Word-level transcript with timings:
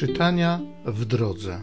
Czytania 0.00 0.60
w 0.86 1.04
drodze. 1.04 1.60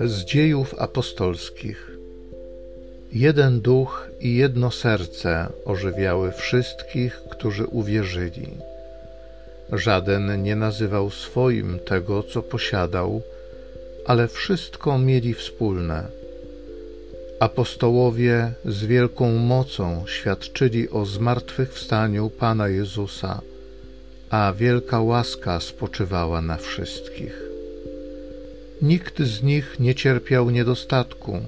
Z 0.00 0.24
dziejów 0.24 0.74
apostolskich. 0.78 1.90
Jeden 3.12 3.60
duch 3.60 4.08
i 4.20 4.34
jedno 4.34 4.70
serce 4.70 5.46
ożywiały 5.64 6.32
wszystkich, 6.32 7.22
którzy 7.30 7.66
uwierzyli. 7.66 8.48
Żaden 9.72 10.42
nie 10.42 10.56
nazywał 10.56 11.10
swoim 11.10 11.78
tego, 11.78 12.22
co 12.22 12.42
posiadał, 12.42 13.22
ale 14.06 14.28
wszystko 14.28 14.98
mieli 14.98 15.34
wspólne. 15.34 16.23
Apostołowie 17.44 18.52
z 18.64 18.84
wielką 18.84 19.32
mocą 19.38 20.04
świadczyli 20.06 20.90
o 20.90 21.06
zmartwychwstaniu 21.06 22.30
Pana 22.30 22.68
Jezusa, 22.68 23.40
a 24.30 24.52
wielka 24.52 25.00
łaska 25.00 25.60
spoczywała 25.60 26.40
na 26.40 26.56
wszystkich. 26.56 27.42
Nikt 28.82 29.22
z 29.22 29.42
nich 29.42 29.80
nie 29.80 29.94
cierpiał 29.94 30.50
niedostatku, 30.50 31.40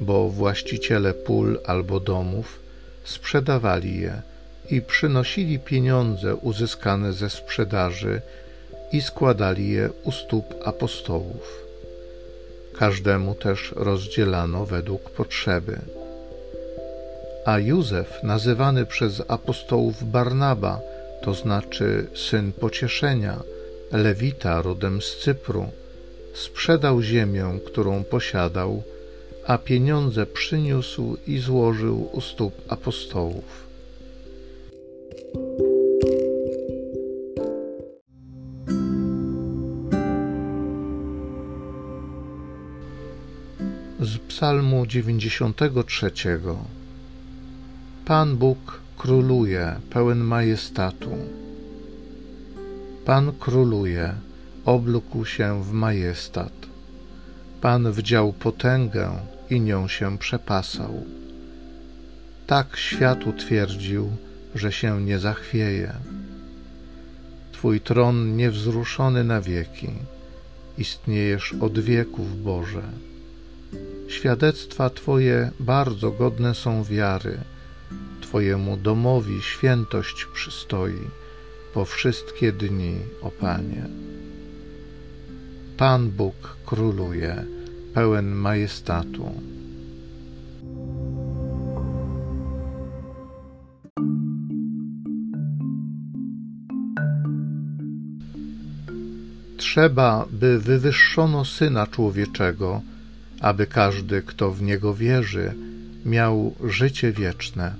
bo 0.00 0.28
właściciele 0.28 1.14
pól 1.14 1.60
albo 1.66 2.00
domów 2.00 2.60
sprzedawali 3.04 4.00
je 4.00 4.22
i 4.70 4.82
przynosili 4.82 5.58
pieniądze 5.58 6.36
uzyskane 6.36 7.12
ze 7.12 7.30
sprzedaży 7.30 8.20
i 8.92 9.02
składali 9.02 9.68
je 9.70 9.90
u 10.04 10.12
stóp 10.12 10.54
apostołów. 10.64 11.69
Każdemu 12.80 13.34
też 13.34 13.72
rozdzielano 13.76 14.66
według 14.66 15.10
potrzeby. 15.10 15.78
A 17.44 17.58
Józef, 17.58 18.22
nazywany 18.22 18.86
przez 18.86 19.22
apostołów 19.28 20.10
Barnaba, 20.10 20.80
to 21.22 21.34
znaczy 21.34 22.06
syn 22.14 22.52
pocieszenia, 22.52 23.42
lewita 23.92 24.62
rodem 24.62 25.02
z 25.02 25.16
Cypru, 25.16 25.66
sprzedał 26.34 27.02
ziemię, 27.02 27.58
którą 27.66 28.04
posiadał, 28.04 28.82
a 29.46 29.58
pieniądze 29.58 30.26
przyniósł 30.26 31.16
i 31.26 31.38
złożył 31.38 32.08
u 32.12 32.20
stóp 32.20 32.54
apostołów. 32.68 33.69
Z 44.02 44.18
Psalmu 44.18 44.86
93. 44.86 46.12
Pan 48.04 48.36
Bóg 48.36 48.80
króluje, 48.98 49.76
pełen 49.90 50.18
majestatu. 50.18 51.10
Pan 53.04 53.32
króluje, 53.32 54.14
oblókł 54.64 55.24
się 55.24 55.64
w 55.64 55.72
majestat. 55.72 56.52
Pan 57.60 57.92
wdział 57.92 58.32
potęgę 58.32 59.10
i 59.50 59.60
nią 59.60 59.88
się 59.88 60.18
przepasał. 60.18 61.04
Tak 62.46 62.76
światu 62.76 63.32
twierdził, 63.32 64.10
że 64.54 64.72
się 64.72 65.00
nie 65.00 65.18
zachwieje. 65.18 65.92
Twój 67.52 67.80
tron 67.80 68.36
niewzruszony 68.36 69.24
na 69.24 69.40
wieki, 69.40 69.90
istniejesz 70.78 71.54
od 71.60 71.78
wieków, 71.78 72.42
Boże. 72.42 72.82
Świadectwa 74.10 74.90
Twoje 74.90 75.50
bardzo 75.60 76.10
godne 76.10 76.54
są 76.54 76.84
wiary, 76.84 77.38
Twojemu 78.20 78.76
domowi 78.76 79.42
świętość 79.42 80.26
przystoi 80.34 81.00
po 81.74 81.84
wszystkie 81.84 82.52
dni, 82.52 82.96
o 83.22 83.30
Panie. 83.30 83.86
Pan 85.76 86.10
Bóg 86.10 86.56
króluje, 86.66 87.44
pełen 87.94 88.30
majestatu. 88.30 89.32
Trzeba, 99.56 100.26
by 100.30 100.58
wywyższono 100.58 101.44
Syna 101.44 101.86
Człowieczego, 101.86 102.80
aby 103.40 103.66
każdy, 103.66 104.22
kto 104.22 104.50
w 104.50 104.62
Niego 104.62 104.94
wierzy, 104.94 105.54
miał 106.04 106.54
życie 106.64 107.12
wieczne. 107.12 107.74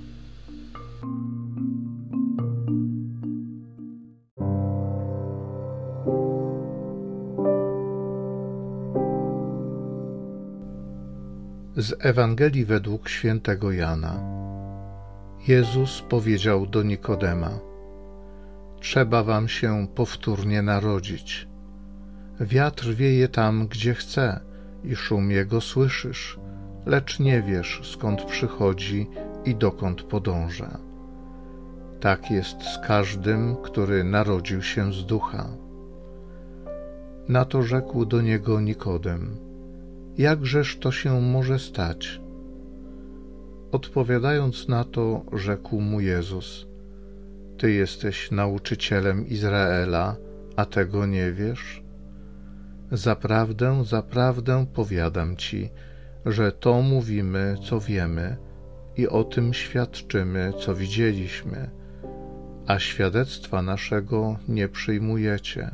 Z 11.77 11.95
Ewangelii 11.99 12.65
według 12.65 13.09
świętego 13.09 13.71
Jana. 13.71 14.19
Jezus 15.47 16.01
powiedział 16.09 16.67
do 16.67 16.83
Nikodema: 16.83 17.49
Trzeba 18.79 19.23
wam 19.23 19.47
się 19.47 19.87
powtórnie 19.95 20.61
narodzić. 20.61 21.47
Wiatr 22.39 22.93
wieje 22.93 23.27
tam, 23.27 23.67
gdzie 23.67 23.93
chce, 23.93 24.50
i 24.83 24.95
szum 24.95 25.31
jego 25.31 25.61
słyszysz, 25.61 26.39
lecz 26.85 27.19
nie 27.19 27.41
wiesz, 27.41 27.81
skąd 27.83 28.23
przychodzi 28.23 29.09
i 29.45 29.55
dokąd 29.55 30.03
podąża. 30.03 30.79
Tak 31.99 32.31
jest 32.31 32.63
z 32.63 32.79
każdym, 32.87 33.55
który 33.55 34.03
narodził 34.03 34.61
się 34.61 34.93
z 34.93 35.05
ducha. 35.05 35.47
Na 37.27 37.45
to 37.45 37.63
rzekł 37.63 38.05
do 38.05 38.21
niego 38.21 38.61
Nikodem 38.61 39.51
jakżeż 40.17 40.77
to 40.77 40.91
się 40.91 41.21
może 41.21 41.59
stać? 41.59 42.21
Odpowiadając 43.71 44.67
na 44.67 44.83
to, 44.83 45.25
rzekł 45.33 45.81
mu 45.81 45.99
Jezus: 46.01 46.67
Ty 47.57 47.71
jesteś 47.71 48.31
nauczycielem 48.31 49.27
Izraela, 49.27 50.15
a 50.55 50.65
tego 50.65 51.05
nie 51.05 51.31
wiesz? 51.31 51.80
Zaprawdę, 52.91 53.85
zaprawdę 53.85 54.65
powiadam 54.73 55.37
ci, 55.37 55.69
że 56.25 56.51
to 56.51 56.81
mówimy, 56.81 57.55
co 57.69 57.79
wiemy, 57.79 58.37
i 58.97 59.07
o 59.07 59.23
tym 59.23 59.53
świadczymy, 59.53 60.53
co 60.59 60.75
widzieliśmy, 60.75 61.69
a 62.67 62.79
świadectwa 62.79 63.61
naszego 63.61 64.35
nie 64.47 64.67
przyjmujecie. 64.67 65.71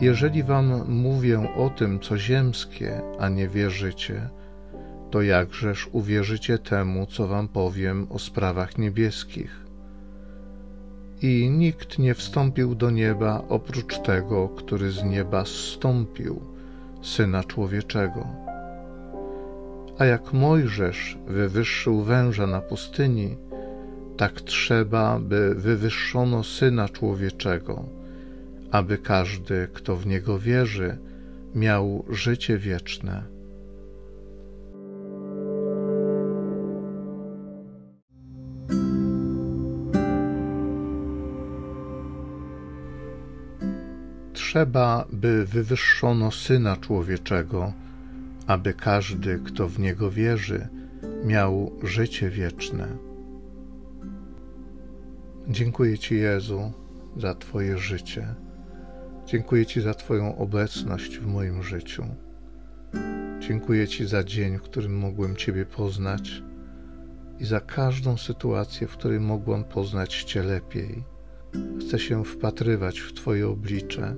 Jeżeli 0.00 0.42
wam 0.42 0.92
mówię 0.92 1.54
o 1.56 1.70
tym, 1.70 2.00
co 2.00 2.18
ziemskie, 2.18 3.00
a 3.18 3.28
nie 3.28 3.48
wierzycie, 3.48 4.28
to 5.10 5.22
jakżeż 5.22 5.88
uwierzycie 5.92 6.58
temu, 6.58 7.06
co 7.06 7.26
wam 7.26 7.48
powiem 7.48 8.06
o 8.10 8.18
sprawach 8.18 8.78
niebieskich? 8.78 9.63
I 11.26 11.50
nikt 11.50 11.98
nie 11.98 12.14
wstąpił 12.14 12.74
do 12.74 12.90
nieba 12.90 13.44
oprócz 13.48 13.98
tego, 13.98 14.48
który 14.48 14.90
z 14.90 15.04
nieba 15.04 15.44
zstąpił, 15.44 16.40
Syna 17.02 17.44
Człowieczego. 17.44 18.26
A 19.98 20.04
jak 20.04 20.32
Mojżesz 20.32 21.18
wywyższył 21.26 22.02
węża 22.02 22.46
na 22.46 22.60
pustyni, 22.60 23.36
tak 24.16 24.40
trzeba, 24.40 25.20
by 25.20 25.54
wywyższono 25.54 26.42
Syna 26.42 26.88
Człowieczego, 26.88 27.84
aby 28.70 28.98
każdy, 28.98 29.68
kto 29.72 29.96
w 29.96 30.06
Niego 30.06 30.38
wierzy, 30.38 30.98
miał 31.54 32.04
życie 32.08 32.58
wieczne. 32.58 33.33
Trzeba, 44.54 45.06
by 45.12 45.44
wywyższono 45.46 46.30
Syna 46.30 46.76
Człowieczego, 46.76 47.72
aby 48.46 48.74
każdy, 48.74 49.38
kto 49.44 49.68
w 49.68 49.78
Niego 49.78 50.10
wierzy, 50.10 50.68
miał 51.24 51.72
życie 51.82 52.30
wieczne. 52.30 52.88
Dziękuję 55.48 55.98
Ci, 55.98 56.14
Jezu, 56.14 56.72
za 57.16 57.34
Twoje 57.34 57.78
życie. 57.78 58.34
Dziękuję 59.26 59.66
Ci 59.66 59.80
za 59.80 59.94
Twoją 59.94 60.36
obecność 60.36 61.18
w 61.18 61.26
moim 61.26 61.62
życiu. 61.62 62.04
Dziękuję 63.40 63.88
Ci 63.88 64.06
za 64.06 64.24
dzień, 64.24 64.58
w 64.58 64.62
którym 64.62 64.98
mogłem 64.98 65.36
Ciebie 65.36 65.64
poznać 65.64 66.42
i 67.38 67.44
za 67.44 67.60
każdą 67.60 68.16
sytuację, 68.16 68.86
w 68.86 68.96
której 68.96 69.20
mogłam 69.20 69.64
poznać 69.64 70.22
Cię 70.22 70.42
lepiej. 70.42 71.04
Chcę 71.80 71.98
się 71.98 72.24
wpatrywać 72.24 73.00
w 73.00 73.12
Twoje 73.12 73.48
oblicze. 73.48 74.16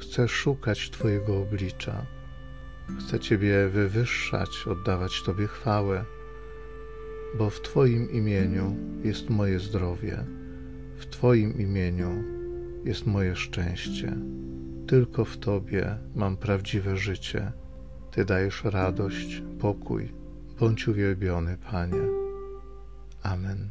Chcę 0.00 0.28
szukać 0.28 0.90
Twojego 0.90 1.38
oblicza. 1.42 2.06
Chcę 2.98 3.20
Ciebie 3.20 3.68
wywyższać, 3.68 4.66
oddawać 4.66 5.22
Tobie 5.22 5.46
chwałę, 5.46 6.04
bo 7.38 7.50
w 7.50 7.60
Twoim 7.60 8.10
imieniu 8.10 8.76
jest 9.04 9.30
moje 9.30 9.60
zdrowie, 9.60 10.24
w 10.96 11.06
Twoim 11.06 11.58
imieniu 11.58 12.24
jest 12.84 13.06
moje 13.06 13.36
szczęście. 13.36 14.16
Tylko 14.86 15.24
w 15.24 15.36
Tobie 15.36 15.98
mam 16.14 16.36
prawdziwe 16.36 16.96
życie. 16.96 17.52
Ty 18.10 18.24
dajesz 18.24 18.64
radość, 18.64 19.42
pokój. 19.58 20.12
Bądź 20.60 20.88
uwielbiony, 20.88 21.58
Panie. 21.70 22.08
Amen. 23.22 23.70